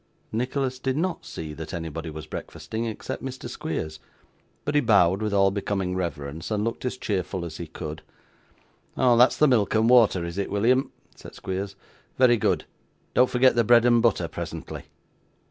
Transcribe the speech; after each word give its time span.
Nicholas 0.31 0.79
did 0.79 0.97
NOT 0.97 1.23
see 1.27 1.53
that 1.53 1.75
anybody 1.75 2.09
was 2.09 2.25
breakfasting, 2.25 2.85
except 2.85 3.23
Mr. 3.23 3.47
Squeers; 3.47 3.99
but 4.65 4.73
he 4.73 4.81
bowed 4.81 5.21
with 5.21 5.31
all 5.31 5.51
becoming 5.51 5.95
reverence, 5.95 6.49
and 6.49 6.63
looked 6.63 6.83
as 6.85 6.97
cheerful 6.97 7.45
as 7.45 7.57
he 7.57 7.67
could. 7.67 8.01
'Oh! 8.97 9.15
that's 9.15 9.37
the 9.37 9.47
milk 9.47 9.75
and 9.75 9.87
water, 9.87 10.25
is 10.25 10.39
it, 10.39 10.49
William?' 10.49 10.91
said 11.15 11.35
Squeers. 11.35 11.75
'Very 12.17 12.37
good; 12.37 12.65
don't 13.13 13.29
forget 13.29 13.53
the 13.55 13.63
bread 13.63 13.85
and 13.85 14.01
butter 14.01 14.27
presently. 14.27 14.85